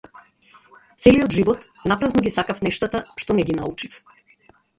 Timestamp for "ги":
2.29-2.33, 3.53-3.59